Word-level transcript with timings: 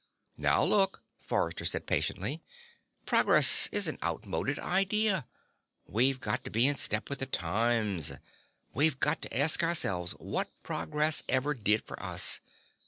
"Now 0.35 0.63
look," 0.63 1.03
Forrester 1.19 1.63
said 1.63 1.85
patiently, 1.85 2.41
"progress 3.05 3.69
is 3.71 3.87
an 3.87 3.99
outmoded 4.03 4.57
idea. 4.57 5.27
We've 5.85 6.19
got 6.19 6.43
to 6.43 6.49
be 6.49 6.65
in 6.65 6.77
step 6.77 7.07
with 7.07 7.19
the 7.19 7.27
times. 7.27 8.11
We've 8.73 8.99
got 8.99 9.21
to 9.21 9.37
ask 9.37 9.61
ourselves 9.61 10.13
what 10.13 10.49
progress 10.63 11.21
ever 11.29 11.53
did 11.53 11.83
for 11.85 12.01
us. 12.01 12.39